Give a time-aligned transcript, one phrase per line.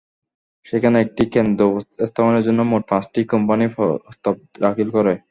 [0.65, 1.63] সেখানে একটি কেন্দ্র
[2.01, 4.35] স্থাপনের জন্য মোট পাঁচটি কোম্পানি প্রস্তাব
[4.63, 5.13] দাখিল করে।